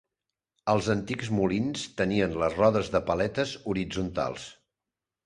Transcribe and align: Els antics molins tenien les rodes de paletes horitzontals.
Els 0.71 0.87
antics 0.93 1.27
molins 1.39 1.83
tenien 1.99 2.33
les 2.45 2.55
rodes 2.63 2.89
de 2.97 3.03
paletes 3.11 3.53
horitzontals. 3.75 4.49